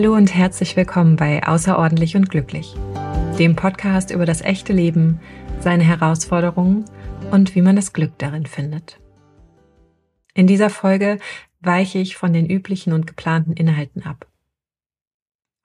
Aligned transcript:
Hallo 0.00 0.14
und 0.14 0.34
herzlich 0.34 0.76
willkommen 0.76 1.16
bei 1.16 1.46
Außerordentlich 1.46 2.16
und 2.16 2.30
Glücklich, 2.30 2.74
dem 3.38 3.54
Podcast 3.54 4.10
über 4.10 4.24
das 4.24 4.40
echte 4.40 4.72
Leben, 4.72 5.20
seine 5.60 5.84
Herausforderungen 5.84 6.86
und 7.30 7.54
wie 7.54 7.60
man 7.60 7.76
das 7.76 7.92
Glück 7.92 8.12
darin 8.16 8.46
findet. 8.46 8.98
In 10.32 10.46
dieser 10.46 10.70
Folge 10.70 11.18
weiche 11.60 11.98
ich 11.98 12.16
von 12.16 12.32
den 12.32 12.48
üblichen 12.48 12.94
und 12.94 13.06
geplanten 13.06 13.52
Inhalten 13.52 14.02
ab. 14.02 14.26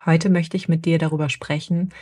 Heute 0.05 0.29
möchte 0.29 0.57
ich 0.57 0.67
mit 0.67 0.83
dir 0.83 0.97
darüber 0.97 1.29
sprechen, 1.29 1.93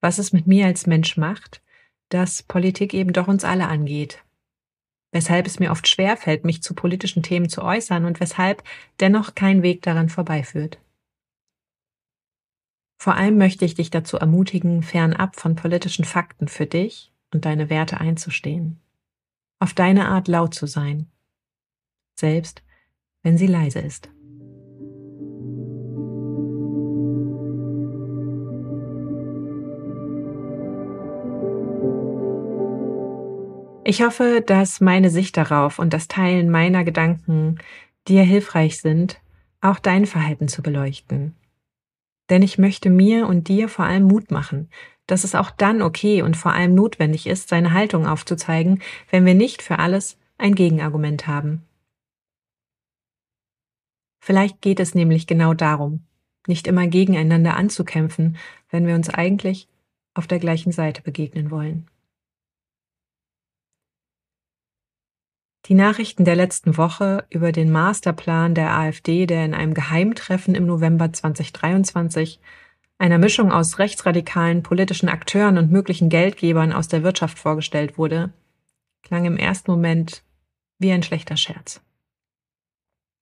was 0.00 0.18
es 0.18 0.32
mit 0.32 0.46
mir 0.46 0.66
als 0.66 0.86
Mensch 0.86 1.16
macht, 1.16 1.62
dass 2.10 2.44
Politik 2.44 2.94
eben 2.94 3.12
doch 3.12 3.26
uns 3.26 3.42
alle 3.42 3.66
angeht. 3.66 4.22
Weshalb 5.10 5.48
es 5.48 5.58
mir 5.58 5.72
oft 5.72 5.88
schwer 5.88 6.16
fällt, 6.16 6.44
mich 6.44 6.62
zu 6.62 6.74
politischen 6.74 7.24
Themen 7.24 7.48
zu 7.48 7.60
äußern 7.60 8.04
und 8.04 8.20
weshalb 8.20 8.62
dennoch 9.00 9.34
kein 9.34 9.64
Weg 9.64 9.82
daran 9.82 10.10
vorbeiführt. 10.10 10.78
Vor 13.02 13.16
allem 13.16 13.36
möchte 13.36 13.64
ich 13.64 13.74
dich 13.74 13.90
dazu 13.90 14.16
ermutigen, 14.16 14.84
fernab 14.84 15.34
von 15.34 15.56
politischen 15.56 16.04
Fakten 16.04 16.46
für 16.46 16.66
dich 16.66 17.12
und 17.34 17.46
deine 17.46 17.68
Werte 17.68 17.98
einzustehen. 17.98 18.78
Auf 19.58 19.74
deine 19.74 20.06
Art 20.06 20.28
laut 20.28 20.54
zu 20.54 20.68
sein. 20.68 21.08
Selbst 22.14 22.62
wenn 23.24 23.36
sie 23.36 23.48
leise 23.48 23.80
ist. 23.80 24.08
Ich 33.82 34.04
hoffe, 34.04 34.44
dass 34.46 34.80
meine 34.80 35.10
Sicht 35.10 35.36
darauf 35.36 35.80
und 35.80 35.92
das 35.92 36.06
Teilen 36.06 36.50
meiner 36.50 36.84
Gedanken 36.84 37.58
dir 38.06 38.22
hilfreich 38.22 38.80
sind, 38.80 39.20
auch 39.60 39.80
dein 39.80 40.06
Verhalten 40.06 40.46
zu 40.46 40.62
beleuchten. 40.62 41.34
Denn 42.32 42.40
ich 42.40 42.56
möchte 42.56 42.88
mir 42.88 43.26
und 43.26 43.48
dir 43.48 43.68
vor 43.68 43.84
allem 43.84 44.04
Mut 44.04 44.30
machen, 44.30 44.70
dass 45.06 45.22
es 45.22 45.34
auch 45.34 45.50
dann 45.50 45.82
okay 45.82 46.22
und 46.22 46.34
vor 46.34 46.54
allem 46.54 46.74
notwendig 46.74 47.26
ist, 47.26 47.50
seine 47.50 47.74
Haltung 47.74 48.06
aufzuzeigen, 48.06 48.80
wenn 49.10 49.26
wir 49.26 49.34
nicht 49.34 49.60
für 49.60 49.78
alles 49.78 50.16
ein 50.38 50.54
Gegenargument 50.54 51.26
haben. 51.26 51.66
Vielleicht 54.24 54.62
geht 54.62 54.80
es 54.80 54.94
nämlich 54.94 55.26
genau 55.26 55.52
darum, 55.52 56.06
nicht 56.46 56.66
immer 56.66 56.86
gegeneinander 56.86 57.54
anzukämpfen, 57.54 58.38
wenn 58.70 58.86
wir 58.86 58.94
uns 58.94 59.10
eigentlich 59.10 59.68
auf 60.14 60.26
der 60.26 60.38
gleichen 60.38 60.72
Seite 60.72 61.02
begegnen 61.02 61.50
wollen. 61.50 61.86
Die 65.66 65.74
Nachrichten 65.74 66.24
der 66.24 66.34
letzten 66.34 66.76
Woche 66.76 67.24
über 67.30 67.52
den 67.52 67.70
Masterplan 67.70 68.54
der 68.54 68.76
AfD, 68.76 69.26
der 69.26 69.44
in 69.44 69.54
einem 69.54 69.74
Geheimtreffen 69.74 70.56
im 70.56 70.66
November 70.66 71.12
2023 71.12 72.40
einer 72.98 73.18
Mischung 73.18 73.52
aus 73.52 73.78
rechtsradikalen 73.78 74.64
politischen 74.64 75.08
Akteuren 75.08 75.58
und 75.58 75.70
möglichen 75.70 76.08
Geldgebern 76.08 76.72
aus 76.72 76.88
der 76.88 77.04
Wirtschaft 77.04 77.38
vorgestellt 77.38 77.96
wurde, 77.96 78.32
klang 79.02 79.24
im 79.24 79.36
ersten 79.36 79.70
Moment 79.70 80.24
wie 80.78 80.90
ein 80.90 81.04
schlechter 81.04 81.36
Scherz. 81.36 81.80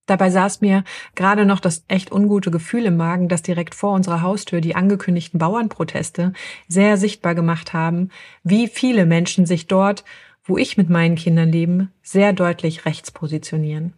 Dabei 0.06 0.30
saß 0.30 0.60
mir 0.60 0.82
gerade 1.14 1.44
noch 1.44 1.60
das 1.60 1.84
echt 1.88 2.10
ungute 2.10 2.50
Gefühl 2.50 2.86
im 2.86 2.96
Magen, 2.96 3.28
dass 3.28 3.42
direkt 3.42 3.74
vor 3.74 3.92
unserer 3.92 4.22
Haustür 4.22 4.60
die 4.60 4.74
angekündigten 4.74 5.38
Bauernproteste 5.38 6.32
sehr 6.68 6.96
sichtbar 6.96 7.34
gemacht 7.34 7.74
haben, 7.74 8.10
wie 8.42 8.66
viele 8.66 9.06
Menschen 9.06 9.46
sich 9.46 9.66
dort 9.66 10.04
wo 10.44 10.56
ich 10.56 10.76
mit 10.76 10.88
meinen 10.88 11.16
Kindern 11.16 11.50
lebe, 11.50 11.88
sehr 12.02 12.32
deutlich 12.32 12.84
rechts 12.84 13.10
positionieren. 13.10 13.94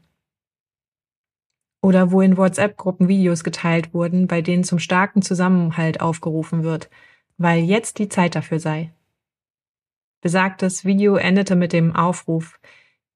Oder 1.83 2.13
wo 2.13 2.21
in 2.21 2.37
WhatsApp-Gruppen 2.37 3.09
Videos 3.09 3.43
geteilt 3.43 3.93
wurden, 3.93 4.29
bei 4.29 4.41
denen 4.41 4.65
zum 4.65 4.79
starken 4.79 5.23
Zusammenhalt 5.23 6.01
aufgerufen 6.01 6.63
wird, 6.63 6.91
weil 7.39 7.65
jetzt 7.65 7.99
die 7.99 8.09
Zeit 8.09 8.37
dafür 8.37 8.61
sei. 8.61 8.93
Besagtes 10.21 10.85
Video 10.85 11.17
endete 11.17 11.57
mit 11.57 11.73
dem 11.73 11.97
Aufruf 11.97 12.61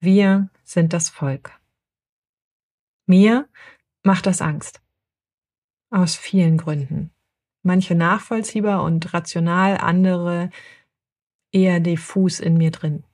Wir 0.00 0.50
sind 0.64 0.93
das 0.93 1.08
Volk. 1.08 1.53
Mir 3.06 3.48
macht 4.03 4.26
das 4.26 4.43
Angst. 4.43 4.82
Aus 5.91 6.16
vielen 6.16 6.56
Gründen. 6.56 7.12
Manche 7.62 7.94
nachvollziehbar 7.94 8.82
und 8.82 9.14
rational, 9.14 9.76
andere 9.78 10.50
eher 11.53 11.78
diffus 11.78 12.41
in 12.41 12.56
mir 12.56 12.72
drin. 12.72 13.04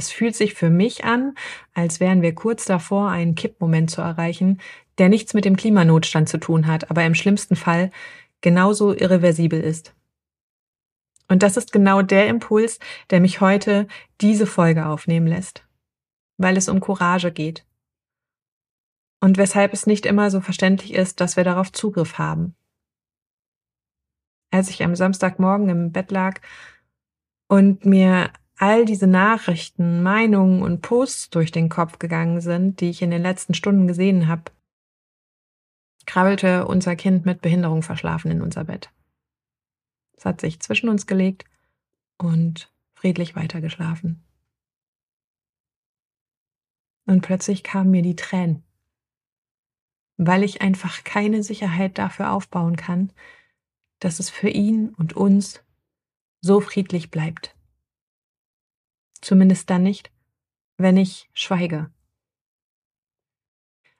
Es 0.00 0.10
fühlt 0.10 0.34
sich 0.34 0.54
für 0.54 0.70
mich 0.70 1.04
an, 1.04 1.34
als 1.74 2.00
wären 2.00 2.22
wir 2.22 2.34
kurz 2.34 2.64
davor, 2.64 3.10
einen 3.10 3.34
Kippmoment 3.34 3.90
zu 3.90 4.00
erreichen, 4.00 4.58
der 4.96 5.10
nichts 5.10 5.34
mit 5.34 5.44
dem 5.44 5.56
Klimanotstand 5.56 6.26
zu 6.26 6.38
tun 6.38 6.66
hat, 6.66 6.90
aber 6.90 7.04
im 7.04 7.14
schlimmsten 7.14 7.54
Fall 7.54 7.90
genauso 8.40 8.94
irreversibel 8.94 9.60
ist. 9.60 9.94
Und 11.28 11.42
das 11.42 11.58
ist 11.58 11.70
genau 11.70 12.00
der 12.00 12.28
Impuls, 12.28 12.78
der 13.10 13.20
mich 13.20 13.42
heute 13.42 13.88
diese 14.22 14.46
Folge 14.46 14.86
aufnehmen 14.86 15.26
lässt, 15.26 15.68
weil 16.38 16.56
es 16.56 16.70
um 16.70 16.80
Courage 16.80 17.30
geht. 17.30 17.66
Und 19.20 19.36
weshalb 19.36 19.74
es 19.74 19.86
nicht 19.86 20.06
immer 20.06 20.30
so 20.30 20.40
verständlich 20.40 20.94
ist, 20.94 21.20
dass 21.20 21.36
wir 21.36 21.44
darauf 21.44 21.72
Zugriff 21.72 22.16
haben. 22.16 22.54
Als 24.50 24.70
ich 24.70 24.82
am 24.82 24.94
Samstagmorgen 24.94 25.68
im 25.68 25.92
Bett 25.92 26.10
lag 26.10 26.40
und 27.48 27.84
mir 27.84 28.30
all 28.60 28.84
diese 28.84 29.06
Nachrichten, 29.06 30.02
Meinungen 30.02 30.62
und 30.62 30.82
Posts 30.82 31.30
durch 31.30 31.50
den 31.50 31.70
Kopf 31.70 31.98
gegangen 31.98 32.42
sind, 32.42 32.80
die 32.80 32.90
ich 32.90 33.00
in 33.00 33.10
den 33.10 33.22
letzten 33.22 33.54
Stunden 33.54 33.86
gesehen 33.86 34.28
habe, 34.28 34.52
krabbelte 36.04 36.66
unser 36.66 36.94
Kind 36.94 37.24
mit 37.24 37.40
Behinderung 37.40 37.82
verschlafen 37.82 38.30
in 38.30 38.42
unser 38.42 38.64
Bett. 38.64 38.92
Es 40.12 40.26
hat 40.26 40.42
sich 40.42 40.60
zwischen 40.60 40.90
uns 40.90 41.06
gelegt 41.06 41.46
und 42.18 42.70
friedlich 42.92 43.34
weitergeschlafen. 43.34 44.22
Und 47.06 47.22
plötzlich 47.22 47.64
kamen 47.64 47.90
mir 47.90 48.02
die 48.02 48.16
Tränen, 48.16 48.62
weil 50.18 50.42
ich 50.42 50.60
einfach 50.60 51.02
keine 51.02 51.42
Sicherheit 51.42 51.96
dafür 51.96 52.30
aufbauen 52.32 52.76
kann, 52.76 53.10
dass 54.00 54.20
es 54.20 54.28
für 54.28 54.50
ihn 54.50 54.90
und 54.90 55.14
uns 55.14 55.64
so 56.42 56.60
friedlich 56.60 57.10
bleibt. 57.10 57.56
Zumindest 59.20 59.70
dann 59.70 59.82
nicht, 59.82 60.10
wenn 60.76 60.96
ich 60.96 61.28
schweige. 61.32 61.90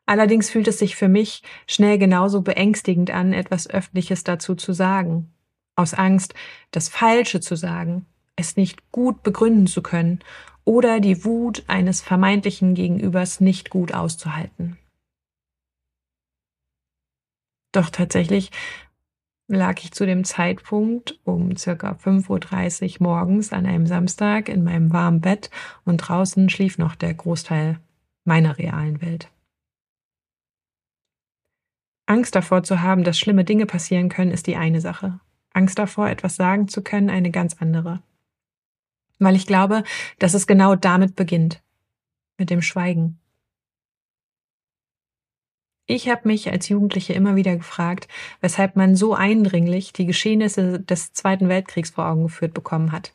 Allerdings 0.06 0.50
fühlt 0.50 0.66
es 0.66 0.78
sich 0.78 0.96
für 0.96 1.08
mich 1.08 1.42
schnell 1.68 1.96
genauso 1.98 2.42
beängstigend 2.42 3.10
an, 3.10 3.32
etwas 3.32 3.70
Öffentliches 3.70 4.24
dazu 4.24 4.56
zu 4.56 4.72
sagen. 4.72 5.32
Aus 5.76 5.94
Angst, 5.94 6.34
das 6.72 6.88
Falsche 6.88 7.40
zu 7.40 7.54
sagen, 7.54 8.06
es 8.34 8.56
nicht 8.56 8.90
gut 8.90 9.22
begründen 9.22 9.66
zu 9.66 9.82
können 9.82 10.18
oder 10.64 11.00
die 11.00 11.24
Wut 11.24 11.62
eines 11.68 12.00
vermeintlichen 12.00 12.74
Gegenübers 12.74 13.40
nicht 13.40 13.70
gut 13.70 13.94
auszuhalten. 13.94 14.78
Doch 17.72 17.90
tatsächlich 17.90 18.50
lag 19.56 19.82
ich 19.82 19.92
zu 19.92 20.06
dem 20.06 20.24
Zeitpunkt 20.24 21.18
um 21.24 21.56
circa 21.56 21.92
5.30 21.92 23.00
Uhr 23.00 23.06
morgens 23.08 23.52
an 23.52 23.66
einem 23.66 23.86
Samstag 23.86 24.48
in 24.48 24.62
meinem 24.62 24.92
warmen 24.92 25.20
Bett 25.20 25.50
und 25.84 25.98
draußen 25.98 26.48
schlief 26.48 26.78
noch 26.78 26.94
der 26.94 27.14
Großteil 27.14 27.78
meiner 28.24 28.58
realen 28.58 29.02
Welt. 29.02 29.30
Angst 32.06 32.34
davor 32.34 32.62
zu 32.62 32.80
haben, 32.80 33.04
dass 33.04 33.18
schlimme 33.18 33.44
Dinge 33.44 33.66
passieren 33.66 34.08
können, 34.08 34.32
ist 34.32 34.46
die 34.46 34.56
eine 34.56 34.80
Sache. 34.80 35.20
Angst 35.52 35.78
davor, 35.78 36.08
etwas 36.08 36.36
sagen 36.36 36.68
zu 36.68 36.82
können, 36.82 37.10
eine 37.10 37.30
ganz 37.30 37.56
andere. 37.60 38.02
Weil 39.18 39.36
ich 39.36 39.46
glaube, 39.46 39.84
dass 40.18 40.34
es 40.34 40.46
genau 40.46 40.74
damit 40.76 41.14
beginnt. 41.14 41.62
Mit 42.36 42.50
dem 42.50 42.62
Schweigen. 42.62 43.19
Ich 45.90 46.08
habe 46.08 46.28
mich 46.28 46.48
als 46.52 46.68
Jugendliche 46.68 47.14
immer 47.14 47.34
wieder 47.34 47.56
gefragt, 47.56 48.06
weshalb 48.40 48.76
man 48.76 48.94
so 48.94 49.12
eindringlich 49.12 49.92
die 49.92 50.06
Geschehnisse 50.06 50.78
des 50.78 51.12
Zweiten 51.14 51.48
Weltkriegs 51.48 51.90
vor 51.90 52.06
Augen 52.06 52.22
geführt 52.22 52.54
bekommen 52.54 52.92
hat. 52.92 53.12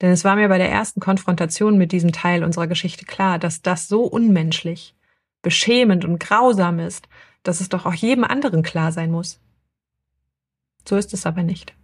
Denn 0.00 0.12
es 0.12 0.22
war 0.22 0.36
mir 0.36 0.48
bei 0.48 0.58
der 0.58 0.70
ersten 0.70 1.00
Konfrontation 1.00 1.78
mit 1.78 1.90
diesem 1.90 2.12
Teil 2.12 2.44
unserer 2.44 2.68
Geschichte 2.68 3.06
klar, 3.06 3.40
dass 3.40 3.60
das 3.60 3.88
so 3.88 4.04
unmenschlich, 4.04 4.94
beschämend 5.42 6.04
und 6.04 6.20
grausam 6.20 6.78
ist, 6.78 7.08
dass 7.42 7.60
es 7.60 7.68
doch 7.68 7.86
auch 7.86 7.94
jedem 7.94 8.22
anderen 8.22 8.62
klar 8.62 8.92
sein 8.92 9.10
muss. 9.10 9.40
So 10.88 10.94
ist 10.94 11.12
es 11.12 11.26
aber 11.26 11.42
nicht. 11.42 11.74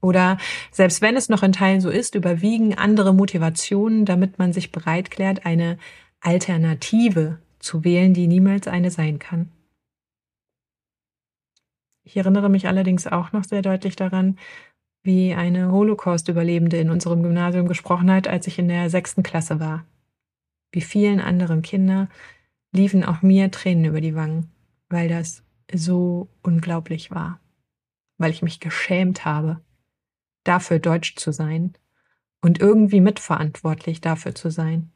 Oder 0.00 0.38
selbst 0.70 1.02
wenn 1.02 1.18
es 1.18 1.28
noch 1.28 1.42
in 1.42 1.52
Teilen 1.52 1.82
so 1.82 1.90
ist, 1.90 2.14
überwiegen 2.14 2.78
andere 2.78 3.12
Motivationen, 3.12 4.06
damit 4.06 4.38
man 4.38 4.54
sich 4.54 4.72
bereit 4.72 5.10
klärt, 5.10 5.44
eine 5.44 5.76
Alternative 6.22 7.40
zu 7.64 7.82
wählen, 7.82 8.14
die 8.14 8.26
niemals 8.26 8.68
eine 8.68 8.90
sein 8.90 9.18
kann. 9.18 9.50
Ich 12.04 12.16
erinnere 12.16 12.50
mich 12.50 12.68
allerdings 12.68 13.06
auch 13.06 13.32
noch 13.32 13.44
sehr 13.44 13.62
deutlich 13.62 13.96
daran, 13.96 14.38
wie 15.02 15.34
eine 15.34 15.72
Holocaust-Überlebende 15.72 16.76
in 16.76 16.90
unserem 16.90 17.22
Gymnasium 17.22 17.66
gesprochen 17.66 18.10
hat, 18.10 18.28
als 18.28 18.46
ich 18.46 18.58
in 18.58 18.68
der 18.68 18.90
sechsten 18.90 19.22
Klasse 19.22 19.60
war. 19.60 19.86
Wie 20.72 20.80
vielen 20.80 21.20
anderen 21.20 21.62
Kinder 21.62 22.08
liefen 22.72 23.04
auch 23.04 23.22
mir 23.22 23.50
Tränen 23.50 23.84
über 23.86 24.00
die 24.00 24.14
Wangen, 24.14 24.50
weil 24.88 25.08
das 25.08 25.42
so 25.72 26.28
unglaublich 26.42 27.10
war, 27.10 27.40
weil 28.18 28.30
ich 28.30 28.42
mich 28.42 28.60
geschämt 28.60 29.24
habe, 29.24 29.60
dafür 30.44 30.78
deutsch 30.78 31.16
zu 31.16 31.32
sein 31.32 31.74
und 32.42 32.60
irgendwie 32.60 33.00
mitverantwortlich 33.00 34.00
dafür 34.00 34.34
zu 34.34 34.50
sein. 34.50 34.90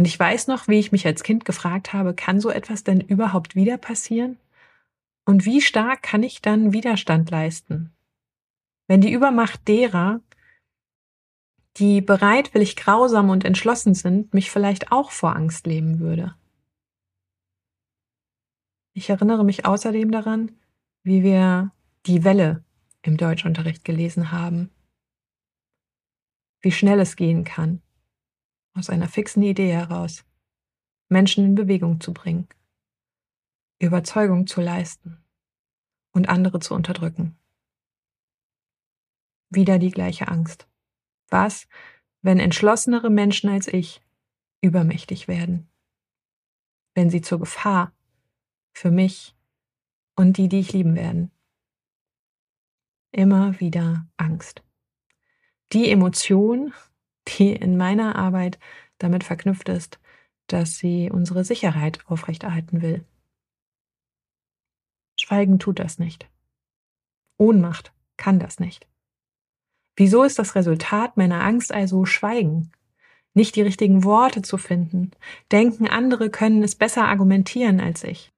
Und 0.00 0.06
ich 0.06 0.18
weiß 0.18 0.46
noch, 0.46 0.66
wie 0.66 0.78
ich 0.78 0.92
mich 0.92 1.04
als 1.04 1.22
Kind 1.22 1.44
gefragt 1.44 1.92
habe, 1.92 2.14
kann 2.14 2.40
so 2.40 2.48
etwas 2.48 2.84
denn 2.84 3.02
überhaupt 3.02 3.54
wieder 3.54 3.76
passieren? 3.76 4.38
Und 5.26 5.44
wie 5.44 5.60
stark 5.60 6.02
kann 6.02 6.22
ich 6.22 6.40
dann 6.40 6.72
Widerstand 6.72 7.30
leisten? 7.30 7.92
Wenn 8.86 9.02
die 9.02 9.12
Übermacht 9.12 9.68
derer, 9.68 10.22
die 11.76 12.00
bereitwillig 12.00 12.76
grausam 12.76 13.28
und 13.28 13.44
entschlossen 13.44 13.92
sind, 13.92 14.32
mich 14.32 14.50
vielleicht 14.50 14.90
auch 14.90 15.10
vor 15.10 15.36
Angst 15.36 15.66
leben 15.66 15.98
würde. 15.98 16.34
Ich 18.94 19.10
erinnere 19.10 19.44
mich 19.44 19.66
außerdem 19.66 20.10
daran, 20.10 20.52
wie 21.02 21.22
wir 21.22 21.72
die 22.06 22.24
Welle 22.24 22.64
im 23.02 23.18
Deutschunterricht 23.18 23.84
gelesen 23.84 24.32
haben. 24.32 24.70
Wie 26.62 26.72
schnell 26.72 27.00
es 27.00 27.16
gehen 27.16 27.44
kann, 27.44 27.82
aus 28.74 28.90
einer 28.90 29.08
fixen 29.08 29.42
Idee 29.42 29.72
heraus, 29.72 30.24
Menschen 31.08 31.44
in 31.44 31.54
Bewegung 31.54 32.00
zu 32.00 32.12
bringen, 32.12 32.48
Überzeugung 33.78 34.46
zu 34.46 34.60
leisten 34.60 35.22
und 36.12 36.28
andere 36.28 36.60
zu 36.60 36.74
unterdrücken. 36.74 37.36
Wieder 39.48 39.78
die 39.78 39.90
gleiche 39.90 40.28
Angst. 40.28 40.68
Was, 41.28 41.66
wenn 42.22 42.38
entschlossenere 42.38 43.10
Menschen 43.10 43.50
als 43.50 43.66
ich 43.66 44.00
übermächtig 44.60 45.28
werden? 45.28 45.68
Wenn 46.94 47.10
sie 47.10 47.20
zur 47.20 47.40
Gefahr 47.40 47.92
für 48.72 48.90
mich 48.90 49.34
und 50.16 50.36
die, 50.36 50.48
die 50.48 50.60
ich 50.60 50.72
lieben 50.72 50.94
werden? 50.94 51.30
Immer 53.12 53.58
wieder 53.58 54.06
Angst. 54.16 54.62
Die 55.72 55.90
Emotion, 55.90 56.72
die 57.28 57.52
in 57.52 57.76
meiner 57.76 58.16
Arbeit 58.16 58.58
damit 58.98 59.24
verknüpft 59.24 59.68
ist, 59.68 59.98
dass 60.46 60.78
sie 60.78 61.10
unsere 61.10 61.44
Sicherheit 61.44 62.00
aufrechterhalten 62.06 62.82
will. 62.82 63.04
Schweigen 65.18 65.58
tut 65.58 65.78
das 65.78 65.98
nicht. 65.98 66.28
Ohnmacht 67.38 67.92
kann 68.16 68.38
das 68.38 68.58
nicht. 68.58 68.86
Wieso 69.96 70.24
ist 70.24 70.38
das 70.38 70.54
Resultat 70.54 71.16
meiner 71.16 71.42
Angst 71.42 71.72
also 71.72 72.04
Schweigen? 72.04 72.72
Nicht 73.32 73.54
die 73.54 73.62
richtigen 73.62 74.02
Worte 74.02 74.42
zu 74.42 74.58
finden, 74.58 75.12
denken, 75.52 75.86
andere 75.86 76.30
können 76.30 76.62
es 76.62 76.74
besser 76.74 77.06
argumentieren 77.06 77.80
als 77.80 78.02
ich. 78.02 78.32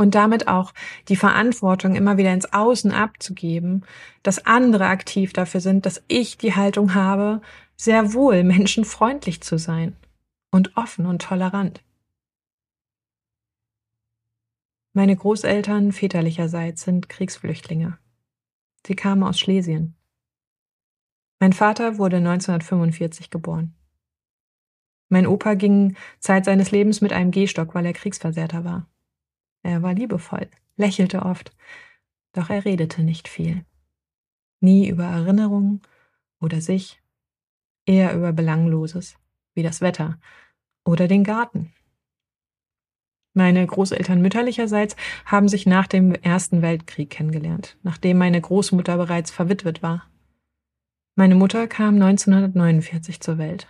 Und 0.00 0.14
damit 0.14 0.48
auch 0.48 0.72
die 1.08 1.16
Verantwortung 1.16 1.94
immer 1.94 2.16
wieder 2.16 2.32
ins 2.32 2.50
Außen 2.54 2.90
abzugeben, 2.90 3.84
dass 4.22 4.46
andere 4.46 4.86
aktiv 4.86 5.34
dafür 5.34 5.60
sind, 5.60 5.84
dass 5.84 6.02
ich 6.08 6.38
die 6.38 6.56
Haltung 6.56 6.94
habe, 6.94 7.42
sehr 7.76 8.14
wohl 8.14 8.42
menschenfreundlich 8.42 9.42
zu 9.42 9.58
sein 9.58 9.94
und 10.50 10.74
offen 10.78 11.04
und 11.04 11.20
tolerant. 11.20 11.82
Meine 14.94 15.14
Großeltern 15.14 15.92
väterlicherseits 15.92 16.80
sind 16.80 17.10
Kriegsflüchtlinge. 17.10 17.98
Sie 18.86 18.96
kamen 18.96 19.22
aus 19.22 19.38
Schlesien. 19.38 19.96
Mein 21.40 21.52
Vater 21.52 21.98
wurde 21.98 22.16
1945 22.16 23.28
geboren. 23.28 23.74
Mein 25.10 25.26
Opa 25.26 25.52
ging 25.52 25.94
Zeit 26.20 26.46
seines 26.46 26.70
Lebens 26.70 27.02
mit 27.02 27.12
einem 27.12 27.32
Gehstock, 27.32 27.74
weil 27.74 27.84
er 27.84 27.92
Kriegsversehrter 27.92 28.64
war. 28.64 28.86
Er 29.62 29.82
war 29.82 29.94
liebevoll, 29.94 30.48
lächelte 30.76 31.22
oft, 31.22 31.54
doch 32.32 32.50
er 32.50 32.64
redete 32.64 33.02
nicht 33.02 33.28
viel. 33.28 33.64
Nie 34.60 34.88
über 34.88 35.04
Erinnerungen 35.04 35.82
oder 36.40 36.60
sich, 36.60 37.00
eher 37.86 38.14
über 38.14 38.32
Belangloses, 38.32 39.16
wie 39.54 39.62
das 39.62 39.80
Wetter 39.80 40.18
oder 40.84 41.08
den 41.08 41.24
Garten. 41.24 41.72
Meine 43.32 43.64
Großeltern 43.64 44.20
mütterlicherseits 44.20 44.96
haben 45.24 45.48
sich 45.48 45.64
nach 45.64 45.86
dem 45.86 46.14
Ersten 46.14 46.62
Weltkrieg 46.62 47.10
kennengelernt, 47.10 47.78
nachdem 47.82 48.18
meine 48.18 48.40
Großmutter 48.40 48.96
bereits 48.96 49.30
verwitwet 49.30 49.82
war. 49.82 50.10
Meine 51.14 51.36
Mutter 51.36 51.68
kam 51.68 51.94
1949 51.94 53.20
zur 53.20 53.38
Welt. 53.38 53.68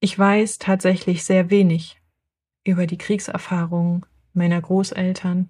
Ich 0.00 0.18
weiß 0.18 0.58
tatsächlich 0.58 1.24
sehr 1.24 1.50
wenig 1.50 1.97
über 2.68 2.86
die 2.86 2.98
Kriegserfahrungen 2.98 4.04
meiner 4.34 4.60
Großeltern 4.60 5.48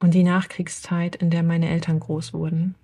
und 0.00 0.12
die 0.12 0.24
Nachkriegszeit, 0.24 1.14
in 1.14 1.30
der 1.30 1.44
meine 1.44 1.68
Eltern 1.68 2.00
groß 2.00 2.32
wurden. 2.32 2.74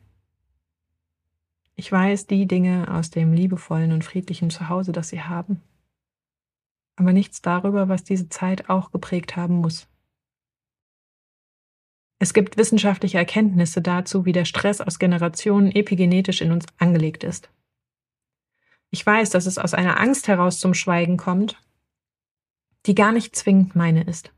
Ich 1.74 1.90
weiß 1.90 2.28
die 2.28 2.46
Dinge 2.46 2.86
aus 2.88 3.10
dem 3.10 3.32
liebevollen 3.32 3.90
und 3.90 4.04
friedlichen 4.04 4.50
Zuhause, 4.50 4.92
das 4.92 5.08
sie 5.08 5.22
haben, 5.22 5.60
aber 6.94 7.12
nichts 7.12 7.42
darüber, 7.42 7.88
was 7.88 8.04
diese 8.04 8.28
Zeit 8.28 8.70
auch 8.70 8.92
geprägt 8.92 9.34
haben 9.34 9.56
muss. 9.56 9.88
Es 12.20 12.32
gibt 12.32 12.56
wissenschaftliche 12.56 13.18
Erkenntnisse 13.18 13.82
dazu, 13.82 14.24
wie 14.24 14.32
der 14.32 14.44
Stress 14.44 14.80
aus 14.80 15.00
Generationen 15.00 15.72
epigenetisch 15.72 16.42
in 16.42 16.52
uns 16.52 16.64
angelegt 16.78 17.24
ist. 17.24 17.50
Ich 18.90 19.04
weiß, 19.04 19.30
dass 19.30 19.46
es 19.46 19.58
aus 19.58 19.74
einer 19.74 19.98
Angst 19.98 20.28
heraus 20.28 20.60
zum 20.60 20.74
Schweigen 20.74 21.16
kommt, 21.16 21.60
die 22.86 22.94
gar 22.94 23.12
nicht 23.12 23.34
zwingend 23.36 23.74
meine 23.74 24.04
ist. 24.04 24.32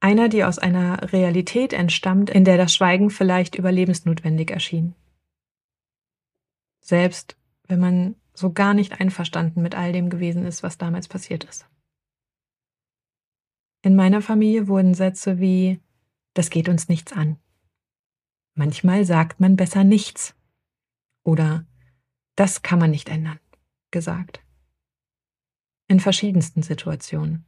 Einer, 0.00 0.28
die 0.28 0.44
aus 0.44 0.58
einer 0.58 1.12
Realität 1.12 1.72
entstammt, 1.72 2.28
in 2.28 2.44
der 2.44 2.58
das 2.58 2.74
Schweigen 2.74 3.10
vielleicht 3.10 3.54
überlebensnotwendig 3.54 4.50
erschien. 4.50 4.94
Selbst 6.80 7.36
wenn 7.66 7.80
man 7.80 8.16
so 8.34 8.52
gar 8.52 8.74
nicht 8.74 9.00
einverstanden 9.00 9.62
mit 9.62 9.74
all 9.74 9.92
dem 9.92 10.10
gewesen 10.10 10.44
ist, 10.44 10.62
was 10.62 10.76
damals 10.76 11.08
passiert 11.08 11.44
ist. 11.44 11.66
In 13.80 13.96
meiner 13.96 14.20
Familie 14.20 14.68
wurden 14.68 14.94
Sätze 14.94 15.40
wie 15.40 15.80
das 16.34 16.50
geht 16.50 16.68
uns 16.68 16.88
nichts 16.88 17.12
an. 17.12 17.38
Manchmal 18.54 19.04
sagt 19.04 19.40
man 19.40 19.56
besser 19.56 19.84
nichts 19.84 20.34
oder 21.22 21.64
das 22.34 22.62
kann 22.62 22.78
man 22.78 22.90
nicht 22.90 23.08
ändern, 23.08 23.38
gesagt. 23.90 24.43
In 25.86 26.00
verschiedensten 26.00 26.62
Situationen. 26.62 27.44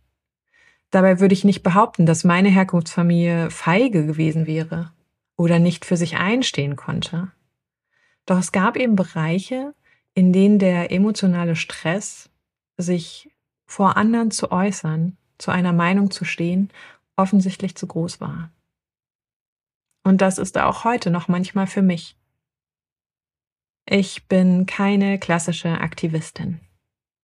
Dabei 0.90 1.20
würde 1.20 1.34
ich 1.34 1.44
nicht 1.44 1.62
behaupten, 1.62 2.06
dass 2.06 2.24
meine 2.24 2.48
Herkunftsfamilie 2.48 3.50
feige 3.50 4.06
gewesen 4.06 4.46
wäre 4.46 4.92
oder 5.36 5.58
nicht 5.58 5.84
für 5.84 5.96
sich 5.96 6.16
einstehen 6.16 6.76
konnte. 6.76 7.32
Doch 8.24 8.38
es 8.38 8.52
gab 8.52 8.76
eben 8.76 8.96
Bereiche, 8.96 9.74
in 10.14 10.32
denen 10.32 10.58
der 10.58 10.90
emotionale 10.90 11.56
Stress, 11.56 12.30
sich 12.76 13.30
vor 13.66 13.96
anderen 13.96 14.30
zu 14.30 14.52
äußern, 14.52 15.16
zu 15.38 15.50
einer 15.50 15.72
Meinung 15.72 16.10
zu 16.10 16.24
stehen, 16.24 16.70
offensichtlich 17.16 17.74
zu 17.74 17.86
groß 17.86 18.20
war. 18.20 18.50
Und 20.04 20.20
das 20.20 20.38
ist 20.38 20.56
auch 20.58 20.84
heute 20.84 21.10
noch 21.10 21.28
manchmal 21.28 21.66
für 21.66 21.82
mich. 21.82 22.16
Ich 23.86 24.28
bin 24.28 24.66
keine 24.66 25.18
klassische 25.18 25.80
Aktivistin. 25.80 26.60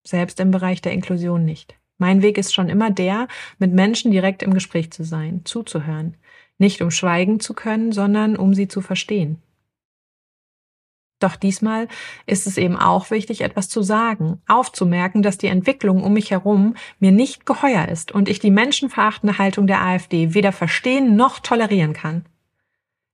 Selbst 0.05 0.39
im 0.39 0.51
Bereich 0.51 0.81
der 0.81 0.91
Inklusion 0.91 1.45
nicht. 1.45 1.75
Mein 1.97 2.21
Weg 2.21 2.37
ist 2.37 2.53
schon 2.53 2.69
immer 2.69 2.91
der, 2.91 3.27
mit 3.59 3.73
Menschen 3.73 4.11
direkt 4.11 4.43
im 4.43 4.53
Gespräch 4.53 4.91
zu 4.91 5.03
sein, 5.03 5.41
zuzuhören. 5.45 6.17
Nicht 6.57 6.81
um 6.81 6.91
schweigen 6.91 7.39
zu 7.39 7.53
können, 7.53 7.91
sondern 7.91 8.35
um 8.35 8.53
sie 8.53 8.67
zu 8.67 8.81
verstehen. 8.81 9.41
Doch 11.23 11.37
diesmal 11.37 11.87
ist 12.25 12.47
es 12.47 12.57
eben 12.57 12.75
auch 12.75 13.09
wichtig, 13.09 13.41
etwas 13.41 13.69
zu 13.69 13.81
sagen, 13.81 14.41
aufzumerken, 14.45 15.23
dass 15.23 15.37
die 15.37 15.47
Entwicklung 15.47 16.03
um 16.03 16.13
mich 16.13 16.31
herum 16.31 16.75
mir 16.99 17.13
nicht 17.13 17.45
geheuer 17.45 17.87
ist 17.87 18.11
und 18.11 18.27
ich 18.27 18.39
die 18.39 18.51
menschenverachtende 18.51 19.37
Haltung 19.37 19.65
der 19.65 19.81
AfD 19.81 20.33
weder 20.33 20.51
verstehen 20.51 21.15
noch 21.15 21.39
tolerieren 21.39 21.93
kann. 21.93 22.25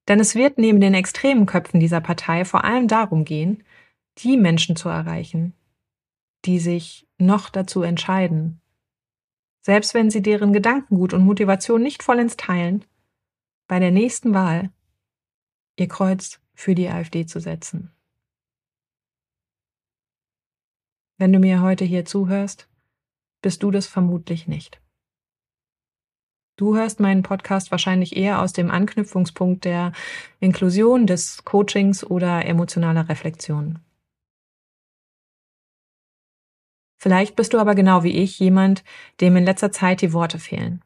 Denn 0.07 0.19
es 0.19 0.33
wird 0.33 0.57
neben 0.57 0.81
den 0.81 0.95
extremen 0.95 1.45
Köpfen 1.45 1.79
dieser 1.79 2.01
Partei 2.01 2.45
vor 2.45 2.63
allem 2.63 2.87
darum 2.87 3.25
gehen, 3.25 3.63
die 4.17 4.37
Menschen 4.37 4.75
zu 4.75 4.89
erreichen, 4.89 5.53
die 6.45 6.59
sich 6.59 7.07
noch 7.17 7.49
dazu 7.49 7.81
entscheiden, 7.81 8.61
selbst 9.61 9.93
wenn 9.93 10.09
sie 10.09 10.21
deren 10.21 10.53
Gedankengut 10.53 11.13
und 11.13 11.25
Motivation 11.25 11.81
nicht 11.81 12.03
vollends 12.03 12.37
teilen, 12.37 12.85
bei 13.67 13.79
der 13.79 13.91
nächsten 13.91 14.33
Wahl 14.33 14.71
ihr 15.77 15.87
Kreuz 15.87 16.41
für 16.53 16.75
die 16.75 16.89
AfD 16.89 17.25
zu 17.25 17.39
setzen. 17.39 17.91
Wenn 21.17 21.33
du 21.33 21.39
mir 21.39 21.61
heute 21.61 21.85
hier 21.85 22.05
zuhörst, 22.05 22.69
bist 23.41 23.63
du 23.63 23.71
das 23.71 23.87
vermutlich 23.87 24.47
nicht. 24.47 24.81
Du 26.57 26.75
hörst 26.75 26.99
meinen 26.99 27.23
Podcast 27.23 27.71
wahrscheinlich 27.71 28.17
eher 28.17 28.41
aus 28.41 28.51
dem 28.51 28.69
Anknüpfungspunkt 28.69 29.63
der 29.63 29.93
Inklusion, 30.39 31.07
des 31.07 31.45
Coachings 31.45 32.03
oder 32.03 32.45
emotionaler 32.45 33.07
Reflexion. 33.07 33.79
Vielleicht 36.99 37.37
bist 37.37 37.53
du 37.53 37.59
aber 37.59 37.75
genau 37.75 38.03
wie 38.03 38.17
ich 38.17 38.37
jemand, 38.39 38.83
dem 39.21 39.37
in 39.37 39.45
letzter 39.45 39.71
Zeit 39.71 40.01
die 40.01 40.11
Worte 40.11 40.37
fehlen, 40.37 40.81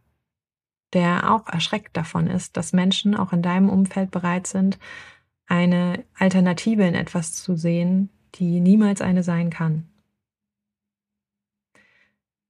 der 0.94 1.32
auch 1.32 1.48
erschreckt 1.48 1.98
davon 1.98 2.28
ist, 2.28 2.56
dass 2.56 2.72
Menschen 2.72 3.16
auch 3.16 3.34
in 3.34 3.42
deinem 3.42 3.70
Umfeld 3.70 4.12
bereit 4.12 4.46
sind, 4.46 4.78
eine 5.48 6.06
Alternative 6.18 6.84
in 6.84 6.94
etwas 6.94 7.34
zu 7.34 7.56
sehen, 7.56 8.10
die 8.36 8.60
niemals 8.60 9.02
eine 9.02 9.24
sein 9.24 9.50
kann. 9.50 9.90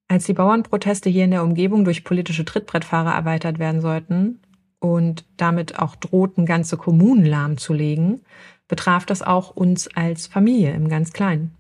Als 0.10 0.26
die 0.26 0.34
Bauernproteste 0.34 1.10
hier 1.10 1.24
in 1.24 1.32
der 1.32 1.44
Umgebung 1.44 1.86
durch 1.86 2.04
politische 2.04 2.46
Trittbrettfahrer 2.46 3.14
erweitert 3.14 3.60
werden 3.60 3.80
sollten 3.80 4.42
und 4.80 5.26
damit 5.38 5.80
auch 5.80 5.96
drohten, 5.96 6.46
ganze 6.46 6.76
Kommunen 6.76 7.26
lahmzulegen, 7.26 8.26
betraf 8.68 9.06
das 9.06 9.22
auch 9.22 9.56
uns 9.56 9.88
als 9.96 10.28
Familie 10.28 10.74
im 10.74 10.90
ganz 10.90 11.14
Kleinen. 11.14 11.56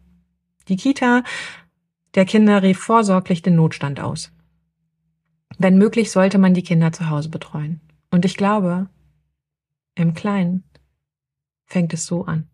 Die 0.67 0.75
Kita 0.75 1.23
der 2.15 2.25
Kinder 2.25 2.61
rief 2.61 2.79
vorsorglich 2.79 3.41
den 3.41 3.55
Notstand 3.55 3.99
aus. 3.99 4.31
Wenn 5.57 5.77
möglich, 5.77 6.11
sollte 6.11 6.37
man 6.37 6.53
die 6.53 6.63
Kinder 6.63 6.91
zu 6.91 7.09
Hause 7.09 7.29
betreuen. 7.29 7.81
Und 8.11 8.25
ich 8.25 8.37
glaube, 8.37 8.89
im 9.95 10.13
Kleinen 10.13 10.63
fängt 11.65 11.93
es 11.93 12.05
so 12.05 12.25
an. 12.25 12.47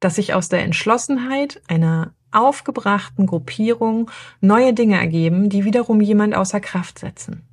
Dass 0.00 0.16
sich 0.16 0.34
aus 0.34 0.48
der 0.48 0.62
Entschlossenheit 0.62 1.62
einer 1.68 2.14
aufgebrachten 2.30 3.26
Gruppierung 3.26 4.10
neue 4.40 4.74
Dinge 4.74 4.98
ergeben, 4.98 5.48
die 5.48 5.64
wiederum 5.64 6.00
jemand 6.00 6.34
außer 6.34 6.60
Kraft 6.60 6.98
setzen. 6.98 7.46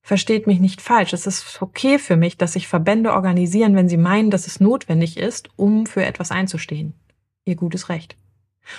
Versteht 0.00 0.46
mich 0.46 0.60
nicht 0.60 0.80
falsch, 0.80 1.12
es 1.12 1.26
ist 1.26 1.60
okay 1.60 1.98
für 1.98 2.16
mich, 2.16 2.38
dass 2.38 2.52
sich 2.52 2.68
Verbände 2.68 3.12
organisieren, 3.12 3.74
wenn 3.74 3.88
sie 3.88 3.96
meinen, 3.96 4.30
dass 4.30 4.46
es 4.46 4.60
notwendig 4.60 5.16
ist, 5.16 5.50
um 5.56 5.84
für 5.84 6.04
etwas 6.04 6.30
einzustehen. 6.30 6.94
Ihr 7.46 7.56
gutes 7.56 7.88
Recht. 7.88 8.16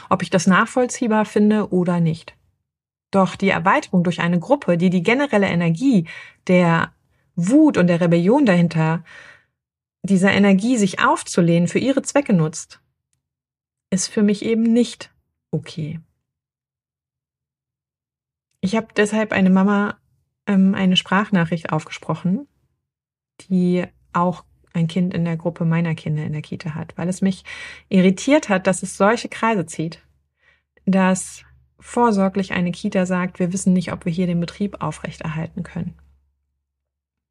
Ob 0.10 0.22
ich 0.22 0.30
das 0.30 0.46
nachvollziehbar 0.46 1.26
finde 1.26 1.72
oder 1.72 2.00
nicht. 2.00 2.36
Doch 3.12 3.36
die 3.36 3.50
Erweiterung 3.50 4.04
durch 4.04 4.20
eine 4.20 4.40
Gruppe, 4.40 4.78
die 4.78 4.90
die 4.90 5.02
generelle 5.02 5.48
Energie 5.48 6.08
der 6.48 6.94
Wut 7.36 7.78
und 7.78 7.88
der 7.88 8.02
Rebellion 8.02 8.46
dahinter, 8.46 9.04
dieser 10.04 10.32
Energie 10.32 10.78
sich 10.78 11.00
aufzulehnen, 11.00 11.68
für 11.68 11.80
ihre 11.80 12.02
Zwecke 12.02 12.34
nutzt, 12.34 12.82
ist 13.90 14.08
für 14.08 14.24
mich 14.24 14.44
eben 14.44 14.64
nicht 14.64 15.14
okay. 15.52 16.02
Ich 18.60 18.76
habe 18.76 18.88
deshalb 18.96 19.32
eine 19.32 19.50
Mama 19.50 19.98
ähm, 20.46 20.76
eine 20.76 20.98
Sprachnachricht 20.98 21.72
aufgesprochen, 21.72 22.48
die 23.50 23.86
auch 24.14 24.44
ein 24.78 24.88
Kind 24.88 25.14
in 25.14 25.26
der 25.26 25.38
Gruppe 25.38 25.66
meiner 25.66 25.96
Kinder 25.96 26.24
in 26.24 26.34
der 26.34 26.42
Kita 26.42 26.76
hat, 26.76 26.98
weil 26.98 27.10
es 27.10 27.22
mich 27.22 27.44
irritiert 27.90 28.50
hat, 28.50 28.68
dass 28.68 28.84
es 28.84 28.98
solche 28.98 29.30
Kreise 29.30 29.66
zieht, 29.66 30.02
dass 30.86 31.44
vorsorglich 31.80 32.54
eine 32.54 32.72
Kita 32.72 33.06
sagt, 33.06 33.40
wir 33.40 33.54
wissen 33.54 33.74
nicht, 33.74 33.92
ob 33.92 34.06
wir 34.06 34.12
hier 34.12 34.28
den 34.28 34.40
Betrieb 34.40 34.82
aufrechterhalten 34.82 35.64
können. 35.64 35.96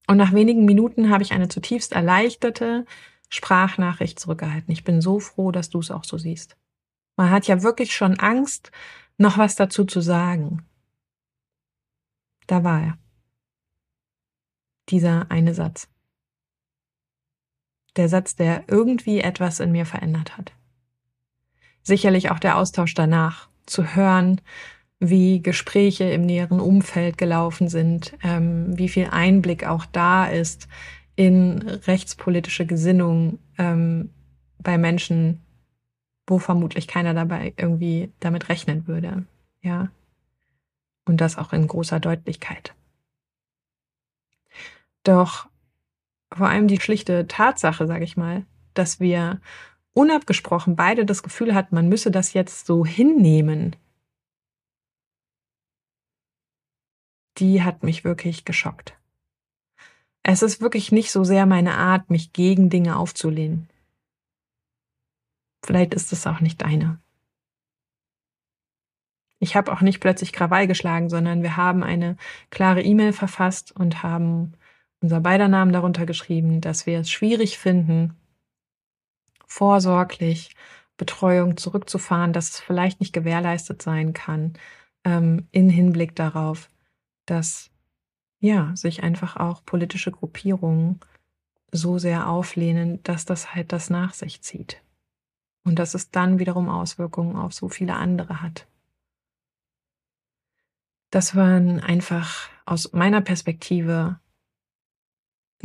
Und 0.07 0.19
nach 0.19 0.33
wenigen 0.33 0.65
Minuten 0.65 1.11
habe 1.11 1.23
ich 1.23 1.33
eine 1.33 1.49
zutiefst 1.49 1.93
erleichterte 1.93 2.87
Sprachnachricht 3.29 4.21
zurückgehalten. 4.21 4.73
Ich 4.73 4.85
bin 4.85 5.01
so 5.01 5.19
froh, 5.19 5.51
dass 5.51 5.69
du 5.69 5.81
es 5.81 5.91
auch 5.91 6.05
so 6.05 6.17
siehst. 6.17 6.57
Man 7.17 7.31
hat 7.31 7.47
ja 7.47 7.63
wirklich 7.63 7.95
schon 7.95 8.19
Angst, 8.21 8.71
noch 9.19 9.39
was 9.39 9.57
dazu 9.57 9.85
zu 9.85 10.01
sagen. 10.01 10.65
Da 12.47 12.63
war 12.63 12.83
er. 12.83 12.99
Dieser 14.89 15.31
eine 15.31 15.55
Satz. 15.55 15.89
Der 17.97 18.09
Satz, 18.09 18.37
der 18.37 18.65
irgendwie 18.69 19.21
etwas 19.21 19.61
in 19.61 19.73
mir 19.73 19.87
verändert 19.87 20.37
hat. 20.37 20.53
Sicherlich 21.83 22.31
auch 22.31 22.39
der 22.39 22.59
Austausch 22.59 22.95
danach, 22.95 23.49
zu 23.67 23.97
hören, 23.97 24.41
wie 24.99 25.43
Gespräche 25.43 26.05
im 26.05 26.25
näheren 26.25 26.61
Umfeld 26.61 27.19
gelaufen 27.19 27.69
sind, 27.69 28.17
ähm, 28.23 28.79
wie 28.79 28.89
viel 28.89 29.09
Einblick 29.11 29.67
auch 29.67 29.85
da 29.87 30.27
ist 30.27 30.69
in 31.17 31.63
rechtspolitische 31.63 32.67
Gesinnung 32.67 33.39
ähm, 33.59 34.11
bei 34.59 34.79
Menschen, 34.79 35.43
wo 36.27 36.39
vermutlich 36.39 36.89
keiner 36.89 37.15
dabei 37.15 37.55
irgendwie 37.57 38.13
damit 38.21 38.49
rechnen 38.49 38.87
würde. 38.87 39.25
Ja. 39.63 39.91
Und 41.05 41.21
das 41.21 41.39
auch 41.39 41.53
in 41.53 41.67
großer 41.67 42.01
Deutlichkeit. 42.01 42.75
Doch 45.05 45.49
vor 46.37 46.49
allem 46.49 46.69
die 46.69 46.81
schlichte 46.81 47.27
Tatsache, 47.27 47.87
sage 47.87 48.05
ich 48.05 48.17
mal, 48.17 48.45
dass 48.75 49.01
wir 49.01 49.41
unabgesprochen 49.93 50.77
beide 50.77 51.07
das 51.07 51.23
Gefühl 51.23 51.55
hatten, 51.55 51.75
man 51.75 51.89
müsse 51.89 52.11
das 52.11 52.35
jetzt 52.35 52.67
so 52.67 52.85
hinnehmen, 52.85 53.77
die 57.39 57.63
hat 57.63 57.83
mich 57.83 58.05
wirklich 58.05 58.45
geschockt. 58.45 58.97
Es 60.23 60.43
ist 60.43 60.61
wirklich 60.61 60.93
nicht 60.93 61.13
so 61.13 61.25
sehr 61.25 61.47
meine 61.47 61.75
Art, 61.75 62.11
mich 62.11 62.33
gegen 62.33 62.69
Dinge 62.69 62.97
aufzulehnen. 62.97 63.69
Vielleicht 65.65 65.95
ist 65.95 66.13
es 66.13 66.27
auch 66.27 66.41
nicht 66.41 66.63
deine. 66.63 67.01
Ich 69.39 69.55
habe 69.55 69.73
auch 69.73 69.83
nicht 69.83 70.01
plötzlich 70.01 70.33
Krawall 70.33 70.67
geschlagen, 70.67 71.09
sondern 71.09 71.43
wir 71.43 71.57
haben 71.57 71.83
eine 71.83 72.17
klare 72.51 72.83
E-Mail 72.83 73.13
verfasst 73.13 73.71
und 73.73 74.03
haben 74.03 74.55
unser 75.07 75.21
beider 75.21 75.47
Namen 75.47 75.73
darunter 75.73 76.05
geschrieben, 76.05 76.61
dass 76.61 76.85
wir 76.85 76.99
es 76.99 77.13
schwierig 77.13 77.59
finden, 77.59 78.17
vorsorglich 79.47 80.57
Betreuung 80.97 81.57
zurückzufahren, 81.57 82.33
dass 82.33 82.51
es 82.51 82.61
vielleicht 82.61 82.99
nicht 82.99 83.13
gewährleistet 83.13 83.81
sein 83.81 84.15
kann, 84.15 84.55
ähm, 85.05 85.47
in 85.53 85.71
Hinblick 85.71 86.17
darauf, 86.17 86.69
dass 87.25 87.71
ja 88.41 88.75
sich 88.75 89.05
einfach 89.05 89.37
auch 89.37 89.65
politische 89.65 90.11
Gruppierungen 90.11 90.99
so 91.71 91.99
sehr 91.99 92.29
auflehnen, 92.29 93.01
dass 93.05 93.27
das 93.27 93.55
halt 93.55 93.73
das 93.73 93.91
nach 93.91 94.13
sich 94.13 94.43
zieht. 94.43 94.83
Und 95.63 95.79
dass 95.79 95.95
es 95.95 96.11
dann 96.11 96.41
wiederum 96.41 96.69
Auswirkungen 96.69 97.37
auf 97.37 97.55
so 97.55 97.69
viele 97.69 97.95
andere 97.95 98.43
hat. 98.43 98.67
Das 101.11 101.37
waren 101.37 101.79
einfach 101.79 102.49
aus 102.65 102.93
meiner 102.93 103.21
Perspektive 103.21 104.19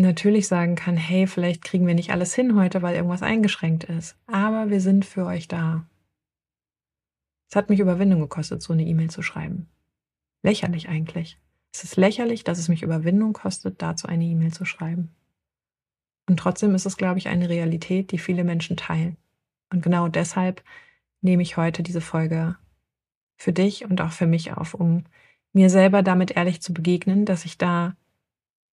natürlich 0.01 0.47
sagen 0.47 0.75
kann, 0.75 0.97
hey, 0.97 1.27
vielleicht 1.27 1.63
kriegen 1.63 1.87
wir 1.87 1.95
nicht 1.95 2.11
alles 2.11 2.33
hin 2.33 2.55
heute, 2.55 2.81
weil 2.81 2.95
irgendwas 2.95 3.23
eingeschränkt 3.23 3.83
ist, 3.85 4.17
aber 4.27 4.69
wir 4.69 4.81
sind 4.81 5.05
für 5.05 5.25
euch 5.25 5.47
da. 5.47 5.85
Es 7.49 7.55
hat 7.55 7.69
mich 7.69 7.79
Überwindung 7.79 8.21
gekostet, 8.21 8.61
so 8.61 8.73
eine 8.73 8.85
E-Mail 8.85 9.09
zu 9.09 9.21
schreiben. 9.21 9.67
Lächerlich 10.43 10.89
eigentlich. 10.89 11.37
Es 11.73 11.83
ist 11.83 11.95
lächerlich, 11.97 12.43
dass 12.43 12.59
es 12.59 12.69
mich 12.69 12.83
Überwindung 12.83 13.33
kostet, 13.33 13.81
dazu 13.81 14.07
eine 14.07 14.25
E-Mail 14.25 14.53
zu 14.53 14.65
schreiben. 14.65 15.11
Und 16.27 16.37
trotzdem 16.37 16.75
ist 16.75 16.85
es, 16.85 16.97
glaube 16.97 17.17
ich, 17.19 17.27
eine 17.27 17.49
Realität, 17.49 18.11
die 18.11 18.17
viele 18.17 18.43
Menschen 18.43 18.77
teilen. 18.77 19.17
Und 19.71 19.81
genau 19.81 20.07
deshalb 20.07 20.63
nehme 21.21 21.43
ich 21.43 21.57
heute 21.57 21.83
diese 21.83 22.01
Folge 22.01 22.57
für 23.37 23.53
dich 23.53 23.85
und 23.85 24.01
auch 24.01 24.11
für 24.11 24.27
mich 24.27 24.53
auf, 24.53 24.73
um 24.73 25.05
mir 25.53 25.69
selber 25.69 26.03
damit 26.03 26.31
ehrlich 26.31 26.61
zu 26.61 26.73
begegnen, 26.73 27.25
dass 27.25 27.45
ich 27.45 27.57
da 27.57 27.95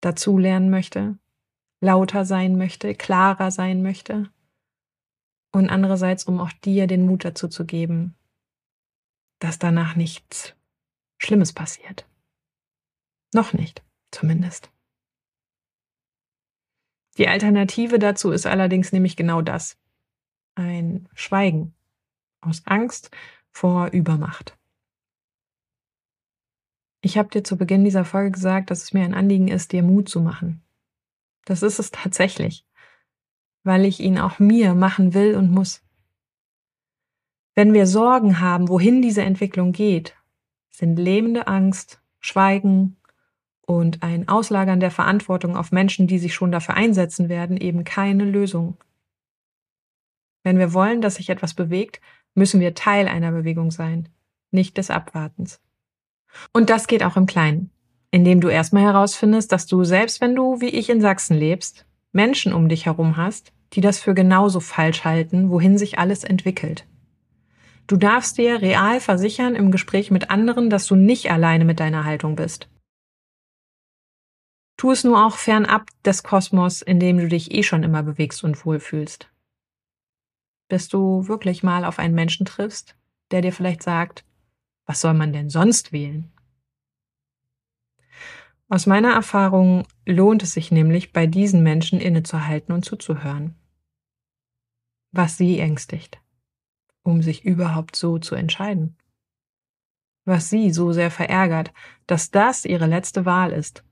dazu 0.01 0.39
lernen 0.39 0.71
möchte, 0.71 1.19
lauter 1.81 2.25
sein 2.25 2.57
möchte, 2.57 2.95
klarer 2.95 3.51
sein 3.51 3.83
möchte 3.83 4.31
und 5.53 5.71
andererseits, 5.71 6.25
um 6.25 6.41
auch 6.41 6.53
dir 6.53 6.87
den 6.87 7.07
Mut 7.07 7.25
dazu 7.25 7.49
zu 7.49 7.65
geben, 7.65 8.15
dass 9.39 9.59
danach 9.59 9.97
nichts 9.97 10.55
Schlimmes 11.19 11.53
passiert. 11.53 12.07
Noch 13.35 13.53
nicht, 13.53 13.83
zumindest. 14.11 14.71
Die 17.19 17.29
Alternative 17.29 17.99
dazu 17.99 18.31
ist 18.31 18.47
allerdings 18.47 18.93
nämlich 18.93 19.17
genau 19.17 19.43
das. 19.43 19.77
Ein 20.55 21.09
Schweigen 21.15 21.75
aus 22.41 22.63
Angst 22.67 23.11
vor 23.51 23.89
Übermacht. 23.89 24.57
Ich 27.01 27.17
habe 27.17 27.29
dir 27.29 27.45
zu 27.45 27.57
Beginn 27.57 27.85
dieser 27.85 28.05
Folge 28.05 28.33
gesagt, 28.33 28.71
dass 28.71 28.83
es 28.83 28.93
mir 28.93 29.05
ein 29.05 29.15
Anliegen 29.15 29.49
ist, 29.49 29.73
dir 29.73 29.83
Mut 29.83 30.09
zu 30.09 30.21
machen. 30.21 30.63
Das 31.45 31.63
ist 31.63 31.79
es 31.79 31.91
tatsächlich, 31.91 32.67
weil 33.63 33.85
ich 33.85 34.01
ihn 34.01 34.19
auch 34.19 34.39
mir 34.39 34.75
machen 34.75 35.15
will 35.15 35.37
und 35.37 35.51
muss. 35.51 35.83
Wenn 37.55 37.73
wir 37.73 37.87
Sorgen 37.87 38.41
haben, 38.41 38.69
wohin 38.69 39.03
diese 39.03 39.23
Entwicklung 39.23 39.73
geht, 39.73 40.17
sind 40.71 40.97
lähmende 40.97 41.47
Angst, 41.47 42.01
Schweigen 42.21 42.97
und 43.63 44.03
ein 44.03 44.29
Auslagern 44.29 44.81
der 44.81 44.91
Verantwortung 44.91 45.57
auf 45.57 45.73
Menschen, 45.73 46.07
die 46.07 46.19
sich 46.19 46.35
schon 46.35 46.53
dafür 46.53 46.75
einsetzen 46.75 47.29
werden, 47.29 47.57
eben 47.57 47.85
keine 47.85 48.25
Lösung. 48.25 48.77
Wenn 50.43 50.59
wir 50.59 50.73
wollen, 50.73 51.01
dass 51.01 51.17
sich 51.17 51.31
etwas 51.31 51.55
bewegt, 51.55 52.01
müssen 52.35 52.61
wir 52.61 52.75
Teil 52.75 53.09
einer 53.09 53.33
Bewegung 53.33 53.71
sein, 53.71 54.09
nicht 54.51 54.79
des 54.79 54.91
Abwartens. 54.91 55.61
Und 56.53 56.71
das 56.71 56.87
geht 56.87 57.03
auch 57.03 57.17
im 57.17 57.27
Kleinen, 57.27 57.71
indem 58.11 58.41
du 58.41 58.49
erstmal 58.49 58.85
herausfindest, 58.85 59.53
dass 59.53 59.67
du 59.67 59.85
selbst 59.85 60.21
wenn 60.21 60.35
du 60.35 60.61
wie 60.61 60.69
ich 60.69 60.91
in 60.91 61.01
Sachsen 61.01 61.37
lebst, 61.37 61.87
Menschen 62.13 62.53
um 62.53 62.69
dich 62.69 62.87
herum 62.87 63.17
hast, 63.17 63.53
die 63.75 63.81
das 63.81 63.99
für 63.99 64.15
genauso 64.15 64.61
falsch 64.61 65.05
halten, 65.05 65.51
wohin 65.51 65.79
sich 65.79 65.99
alles 65.99 66.25
entwickelt. 66.25 66.87
Du 67.87 67.97
darfst 67.97 68.37
dir 68.37 68.61
real 68.61 69.01
versichern 69.01 69.55
im 69.55 69.71
Gespräch 69.71 70.11
mit 70.11 70.31
anderen, 70.31 70.69
dass 70.69 70.87
du 70.87 70.95
nicht 70.95 71.31
alleine 71.31 71.65
mit 71.65 71.81
deiner 71.81 72.05
Haltung 72.05 72.37
bist. 72.37 72.69
Tu 74.77 74.93
es 74.93 75.05
nur 75.05 75.27
auch 75.27 75.37
fernab 75.37 75.89
des 76.05 76.23
Kosmos, 76.23 76.83
in 76.83 77.01
dem 77.01 77.19
du 77.19 77.29
dich 77.29 77.53
eh 77.53 77.63
schon 77.63 77.83
immer 77.83 78.03
bewegst 78.03 78.45
und 78.45 78.65
wohlfühlst. 78.65 79.29
Bis 80.69 80.89
du 80.89 81.27
wirklich 81.29 81.63
mal 81.63 81.85
auf 81.85 81.99
einen 81.99 82.15
Menschen 82.15 82.47
triffst, 82.47 82.95
der 83.31 83.41
dir 83.41 83.53
vielleicht 83.53 83.83
sagt, 83.83 84.25
was 84.89 85.03
soll 85.03 85.13
man 85.13 85.35
denn 85.35 85.51
sonst 85.51 85.93
wählen? 85.93 86.33
Aus 88.71 88.87
meiner 88.87 89.13
Erfahrung 89.13 89.87
lohnt 90.07 90.43
es 90.43 90.53
sich 90.53 90.73
nämlich, 90.73 91.13
bei 91.13 91.27
diesen 91.27 91.63
Menschen 91.63 92.01
innezuhalten 92.01 92.75
und 92.75 92.85
zuzuhören. 92.85 93.55
Was 95.13 95.37
sie 95.37 95.59
ängstigt, 95.59 96.21
um 97.03 97.23
sich 97.23 97.45
überhaupt 97.45 97.97
so 97.97 98.19
zu 98.19 98.35
entscheiden. 98.35 98.97
Was 100.25 100.49
sie 100.49 100.71
so 100.71 100.93
sehr 100.93 101.11
verärgert, 101.11 101.73
dass 102.07 102.31
das 102.31 102.65
ihre 102.65 102.87
letzte 102.87 103.27
Wahl 103.27 103.53
ist. 103.53 103.85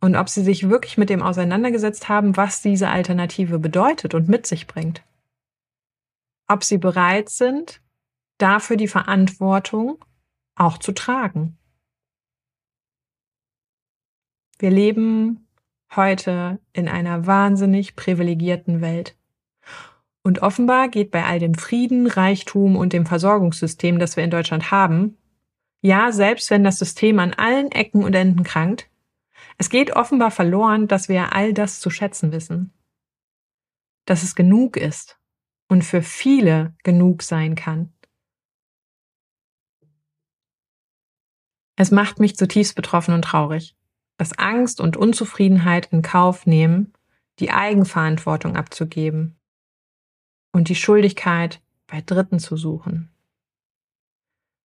Und 0.00 0.16
ob 0.16 0.28
sie 0.28 0.42
sich 0.42 0.68
wirklich 0.68 0.98
mit 0.98 1.10
dem 1.10 1.22
auseinandergesetzt 1.22 2.08
haben, 2.08 2.36
was 2.36 2.60
diese 2.60 2.88
Alternative 2.88 3.60
bedeutet 3.60 4.14
und 4.14 4.28
mit 4.28 4.48
sich 4.48 4.66
bringt. 4.66 5.04
Ob 6.48 6.64
sie 6.64 6.78
bereit 6.78 7.28
sind, 7.28 7.80
dafür 8.42 8.76
die 8.76 8.88
Verantwortung 8.88 10.04
auch 10.54 10.78
zu 10.78 10.92
tragen. 10.92 11.56
Wir 14.58 14.70
leben 14.70 15.48
heute 15.94 16.60
in 16.72 16.88
einer 16.88 17.26
wahnsinnig 17.26 17.96
privilegierten 17.96 18.80
Welt. 18.80 19.16
Und 20.22 20.40
offenbar 20.40 20.88
geht 20.88 21.10
bei 21.10 21.24
all 21.24 21.38
dem 21.38 21.54
Frieden, 21.54 22.06
Reichtum 22.06 22.76
und 22.76 22.92
dem 22.92 23.06
Versorgungssystem, 23.06 23.98
das 23.98 24.16
wir 24.16 24.24
in 24.24 24.30
Deutschland 24.30 24.70
haben, 24.70 25.18
ja, 25.80 26.12
selbst 26.12 26.50
wenn 26.50 26.62
das 26.62 26.78
System 26.78 27.18
an 27.18 27.34
allen 27.34 27.72
Ecken 27.72 28.04
und 28.04 28.14
Enden 28.14 28.44
krankt, 28.44 28.88
es 29.58 29.68
geht 29.68 29.96
offenbar 29.96 30.30
verloren, 30.30 30.86
dass 30.86 31.08
wir 31.08 31.34
all 31.34 31.52
das 31.52 31.80
zu 31.80 31.90
schätzen 31.90 32.30
wissen. 32.30 32.72
Dass 34.04 34.22
es 34.22 34.36
genug 34.36 34.76
ist 34.76 35.18
und 35.68 35.82
für 35.82 36.02
viele 36.02 36.74
genug 36.84 37.22
sein 37.22 37.56
kann. 37.56 37.92
Es 41.76 41.90
macht 41.90 42.20
mich 42.20 42.36
zutiefst 42.36 42.74
betroffen 42.74 43.14
und 43.14 43.22
traurig 43.22 43.76
dass 44.22 44.38
Angst 44.38 44.80
und 44.80 44.96
Unzufriedenheit 44.96 45.86
in 45.86 46.02
Kauf 46.02 46.46
nehmen, 46.46 46.92
die 47.40 47.50
Eigenverantwortung 47.50 48.54
abzugeben 48.54 49.36
und 50.52 50.68
die 50.68 50.76
Schuldigkeit 50.76 51.60
bei 51.88 52.02
Dritten 52.02 52.38
zu 52.38 52.56
suchen. 52.56 53.10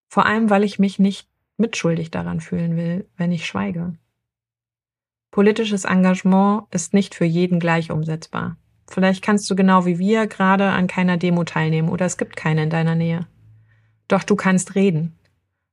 Vor 0.10 0.28
allem, 0.28 0.52
weil 0.52 0.64
ich 0.64 0.78
mich 0.78 1.00
nicht 1.00 1.28
mitschuldig 1.58 2.12
daran 2.12 2.40
fühlen 2.40 2.78
will, 2.78 3.10
wenn 3.18 3.32
ich 3.32 3.48
schweige. 3.48 3.96
Politisches 5.32 5.86
Engagement 5.86 6.66
ist 6.70 6.94
nicht 6.94 7.16
für 7.16 7.26
jeden 7.26 7.60
gleich 7.60 7.90
umsetzbar. 7.90 8.58
Vielleicht 8.88 9.24
kannst 9.24 9.50
du 9.50 9.56
genau 9.56 9.88
wie 9.88 9.98
wir 9.98 10.28
gerade 10.28 10.70
an 10.70 10.86
keiner 10.86 11.18
Demo 11.18 11.44
teilnehmen 11.44 11.90
oder 11.90 12.06
es 12.06 12.18
gibt 12.18 12.36
keine 12.36 12.62
in 12.62 12.70
deiner 12.70 12.94
Nähe. 12.94 13.28
Doch 14.08 14.24
du 14.24 14.36
kannst 14.36 14.76
reden, 14.76 15.18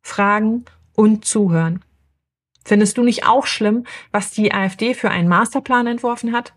fragen 0.00 0.64
und 0.94 1.24
zuhören 1.24 1.84
Findest 2.64 2.96
du 2.96 3.02
nicht 3.02 3.26
auch 3.26 3.46
schlimm, 3.46 3.84
was 4.10 4.30
die 4.30 4.52
AfD 4.52 4.94
für 4.94 5.10
einen 5.10 5.28
Masterplan 5.28 5.86
entworfen 5.86 6.32
hat? 6.32 6.54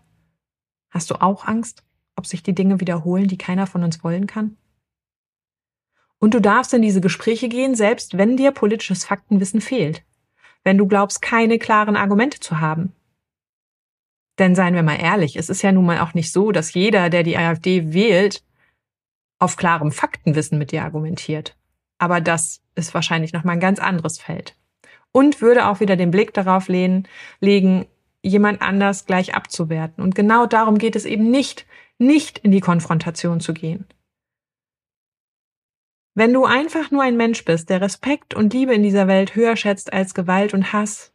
Hast 0.90 1.10
du 1.10 1.16
auch 1.16 1.44
Angst, 1.46 1.84
ob 2.16 2.26
sich 2.26 2.42
die 2.42 2.54
Dinge 2.54 2.80
wiederholen, 2.80 3.28
die 3.28 3.36
keiner 3.36 3.66
von 3.66 3.84
uns 3.84 4.02
wollen 4.02 4.26
kann? 4.26 4.56
Und 6.18 6.34
du 6.34 6.40
darfst 6.40 6.72
in 6.72 6.82
diese 6.82 7.00
Gespräche 7.00 7.48
gehen, 7.48 7.74
selbst 7.74 8.16
wenn 8.16 8.36
dir 8.36 8.52
politisches 8.52 9.04
Faktenwissen 9.04 9.60
fehlt, 9.60 10.02
wenn 10.64 10.78
du 10.78 10.86
glaubst, 10.86 11.20
keine 11.20 11.58
klaren 11.58 11.94
Argumente 11.94 12.40
zu 12.40 12.58
haben. 12.58 12.92
Denn 14.38 14.54
seien 14.54 14.74
wir 14.74 14.82
mal 14.82 15.00
ehrlich, 15.00 15.36
es 15.36 15.50
ist 15.50 15.62
ja 15.62 15.72
nun 15.72 15.84
mal 15.84 16.00
auch 16.00 16.14
nicht 16.14 16.32
so, 16.32 16.52
dass 16.52 16.72
jeder, 16.72 17.10
der 17.10 17.22
die 17.22 17.36
AfD 17.36 17.92
wählt, 17.92 18.42
auf 19.38 19.56
klarem 19.56 19.92
Faktenwissen 19.92 20.58
mit 20.58 20.72
dir 20.72 20.84
argumentiert. 20.84 21.57
Aber 21.98 22.20
das 22.20 22.62
ist 22.74 22.94
wahrscheinlich 22.94 23.32
noch 23.32 23.44
mal 23.44 23.52
ein 23.52 23.60
ganz 23.60 23.78
anderes 23.78 24.18
Feld 24.18 24.56
und 25.12 25.40
würde 25.40 25.66
auch 25.66 25.80
wieder 25.80 25.96
den 25.96 26.10
Blick 26.10 26.32
darauf 26.34 26.68
lehnen, 26.68 27.08
legen, 27.40 27.86
jemand 28.22 28.62
anders 28.62 29.06
gleich 29.06 29.34
abzuwerten. 29.34 30.02
Und 30.02 30.14
genau 30.14 30.46
darum 30.46 30.78
geht 30.78 30.96
es 30.96 31.04
eben 31.04 31.30
nicht, 31.30 31.66
nicht 31.98 32.38
in 32.38 32.50
die 32.50 32.60
Konfrontation 32.60 33.40
zu 33.40 33.54
gehen. 33.54 33.86
Wenn 36.14 36.32
du 36.32 36.44
einfach 36.44 36.90
nur 36.90 37.02
ein 37.02 37.16
Mensch 37.16 37.44
bist, 37.44 37.70
der 37.70 37.80
Respekt 37.80 38.34
und 38.34 38.52
Liebe 38.52 38.74
in 38.74 38.82
dieser 38.82 39.06
Welt 39.06 39.36
höher 39.36 39.56
schätzt 39.56 39.92
als 39.92 40.14
Gewalt 40.14 40.52
und 40.52 40.72
Hass, 40.72 41.12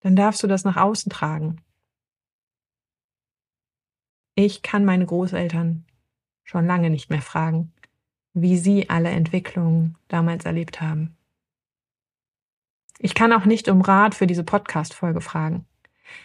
dann 0.00 0.16
darfst 0.16 0.42
du 0.42 0.46
das 0.46 0.64
nach 0.64 0.76
außen 0.76 1.10
tragen. 1.10 1.62
Ich 4.34 4.62
kann 4.62 4.86
meine 4.86 5.04
Großeltern 5.04 5.84
schon 6.44 6.66
lange 6.66 6.88
nicht 6.88 7.10
mehr 7.10 7.20
fragen, 7.20 7.74
wie 8.32 8.56
sie 8.56 8.88
alle 8.88 9.10
Entwicklungen 9.10 9.96
damals 10.08 10.44
erlebt 10.44 10.80
haben. 10.80 11.16
Ich 12.98 13.14
kann 13.14 13.32
auch 13.32 13.44
nicht 13.44 13.68
um 13.68 13.80
Rat 13.80 14.14
für 14.14 14.26
diese 14.26 14.44
Podcast-Folge 14.44 15.20
fragen. 15.20 15.64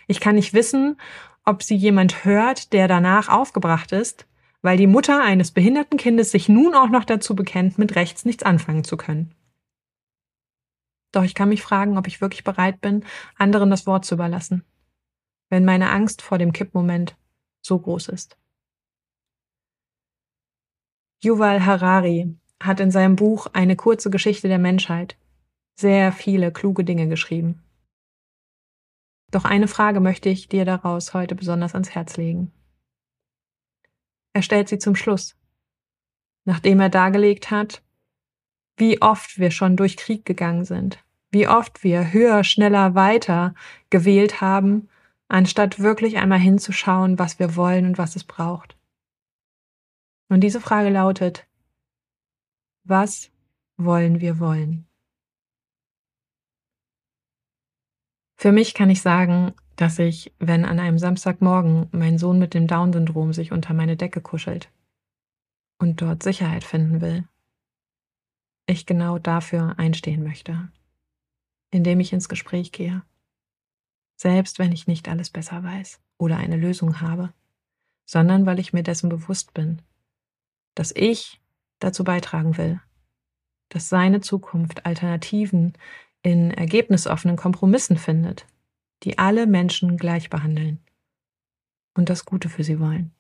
Ich 0.08 0.20
kann 0.20 0.36
nicht 0.36 0.54
wissen, 0.54 1.00
ob 1.46 1.63
sie 1.63 1.76
jemand 1.76 2.26
hört, 2.26 2.74
der 2.74 2.88
danach 2.88 3.30
aufgebracht 3.30 3.91
ist, 3.91 4.28
weil 4.62 4.78
die 4.78 4.88
Mutter 4.88 5.24
eines 5.24 5.52
behinderten 5.52 5.98
Kindes 5.98 6.32
sich 6.32 6.50
nun 6.50 6.74
auch 6.74 6.89
noch 6.89 7.06
dazu 7.06 7.36
bekennt, 7.36 7.78
mit 7.78 7.96
rechts 7.96 8.26
nichts 8.26 8.44
anfangen 8.44 8.84
zu 8.84 8.98
können. 8.98 9.34
Doch 11.12 11.24
ich 11.24 11.36
kann 11.36 11.50
mich 11.50 11.62
fragen, 11.62 11.98
ob 11.98 12.08
ich 12.08 12.20
wirklich 12.20 12.44
bereit 12.44 12.82
bin, 12.82 13.06
anderen 13.38 13.70
das 13.70 13.88
Wort 13.88 14.04
zu 14.04 14.15
überlassen, 14.15 14.65
wenn 15.50 15.63
meine 15.63 15.91
Angst 15.91 16.22
vor 16.22 16.38
dem 16.38 16.52
Kippmoment 16.52 17.15
so 17.62 17.80
groß 17.80 18.10
ist. 18.10 18.38
Yuval 21.26 21.66
Harari 21.66 22.38
hat 22.62 22.80
in 22.80 22.92
seinem 22.92 23.16
Buch 23.16 23.48
Eine 23.52 23.76
kurze 23.76 24.12
Geschichte 24.12 24.48
der 24.48 24.60
Menschheit 24.60 25.18
sehr 25.74 26.12
viele 26.12 26.52
kluge 26.52 26.84
Dinge 26.84 27.10
geschrieben. 27.10 27.64
Doch 29.32 29.44
eine 29.44 29.68
Frage 29.68 30.00
möchte 30.00 30.30
ich 30.30 30.50
dir 30.50 30.66
daraus 30.66 31.16
heute 31.16 31.34
besonders 31.34 31.74
ans 31.74 31.90
Herz 31.90 32.16
legen. 32.16 32.52
Er 34.34 34.44
stellt 34.44 34.70
sie 34.70 34.78
zum 34.78 34.96
Schluss, 34.96 35.36
nachdem 36.46 36.80
er 36.80 36.90
dargelegt 36.90 37.50
hat, 37.50 37.82
wie 38.78 39.02
oft 39.02 39.40
wir 39.40 39.50
schon 39.50 39.76
durch 39.76 39.98
Krieg 39.98 40.26
gegangen 40.26 40.64
sind, 40.64 41.04
wie 41.32 41.48
oft 41.48 41.84
wir 41.84 42.14
höher, 42.14 42.44
schneller, 42.44 42.94
weiter 42.94 43.56
gewählt 43.90 44.42
haben, 44.42 44.90
anstatt 45.28 45.80
wirklich 45.80 46.18
einmal 46.18 46.40
hinzuschauen, 46.40 47.18
was 47.18 47.40
wir 47.40 47.56
wollen 47.56 47.88
und 47.88 47.98
was 47.98 48.16
es 48.16 48.24
braucht. 48.24 48.75
Und 50.30 50.42
diese 50.42 50.62
Frage 50.62 50.90
lautet, 50.90 51.48
was 52.84 53.32
wollen 53.78 54.22
wir 54.22 54.40
wollen? 54.40 54.88
Für 58.36 58.52
mich 58.52 58.74
kann 58.74 58.90
ich 58.90 59.02
sagen, 59.02 59.54
dass 59.76 60.00
ich, 60.00 60.34
wenn 60.40 60.66
an 60.66 60.80
einem 60.80 61.00
Samstagmorgen 61.00 61.90
mein 61.92 62.18
Sohn 62.18 62.40
mit 62.40 62.54
dem 62.54 62.68
Down-Syndrom 62.68 63.34
sich 63.34 63.52
unter 63.52 63.74
meine 63.74 63.98
Decke 63.98 64.22
kuschelt 64.22 64.72
und 65.80 66.02
dort 66.02 66.24
Sicherheit 66.24 66.64
finden 66.64 67.02
will, 67.02 67.28
ich 68.68 68.86
genau 68.86 69.20
dafür 69.20 69.78
einstehen 69.78 70.24
möchte, 70.24 70.72
indem 71.72 72.00
ich 72.00 72.14
ins 72.14 72.30
Gespräch 72.30 72.72
gehe. 72.72 73.04
Selbst 74.16 74.60
wenn 74.60 74.72
ich 74.72 74.88
nicht 74.88 75.10
alles 75.10 75.30
besser 75.30 75.64
weiß 75.64 76.00
oder 76.18 76.38
eine 76.38 76.58
Lösung 76.58 77.02
habe, 77.02 77.34
sondern 78.06 78.46
weil 78.46 78.60
ich 78.60 78.74
mir 78.74 78.84
dessen 78.84 79.10
bewusst 79.10 79.54
bin, 79.54 79.82
dass 80.76 80.92
ich 80.96 81.42
dazu 81.80 82.04
beitragen 82.04 82.58
will, 82.58 82.80
dass 83.70 83.90
seine 83.90 84.22
Zukunft 84.22 84.86
Alternativen 84.86 85.74
in 86.22 86.52
ergebnisoffenen 86.52 87.38
Kompromissen 87.38 87.98
findet, 87.98 88.46
die 89.04 89.18
alle 89.18 89.48
Menschen 89.48 89.98
gleich 89.98 90.30
behandeln 90.30 90.80
und 91.96 92.10
das 92.10 92.26
Gute 92.26 92.50
für 92.50 92.64
sie 92.64 92.80
wollen. 92.80 93.14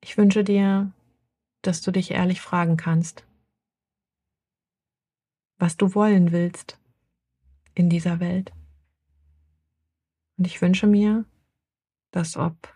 Ich 0.00 0.16
wünsche 0.18 0.44
dir, 0.44 0.92
dass 1.62 1.80
du 1.80 1.90
dich 1.90 2.10
ehrlich 2.10 2.40
fragen 2.40 2.76
kannst, 2.76 3.26
was 5.58 5.76
du 5.76 5.94
wollen 5.94 6.30
willst 6.30 6.78
in 7.74 7.88
dieser 7.88 8.20
Welt. 8.20 8.52
Und 10.36 10.46
ich 10.46 10.60
wünsche 10.60 10.86
mir, 10.86 11.24
dass 12.10 12.36
ob 12.36 12.73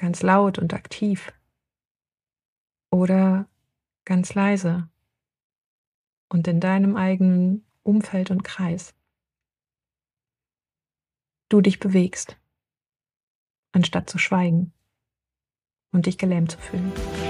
ganz 0.00 0.22
laut 0.22 0.58
und 0.58 0.72
aktiv 0.72 1.32
oder 2.90 3.46
ganz 4.04 4.34
leise 4.34 4.88
und 6.28 6.48
in 6.48 6.58
deinem 6.58 6.96
eigenen 6.96 7.66
Umfeld 7.82 8.30
und 8.30 8.42
Kreis. 8.42 8.94
du 11.50 11.60
dich 11.60 11.80
bewegst, 11.80 12.38
anstatt 13.72 14.08
zu 14.08 14.18
schweigen 14.18 14.72
und 15.92 16.06
dich 16.06 16.16
gelähmt 16.16 16.52
zu 16.52 16.58
fühlen. 16.58 17.29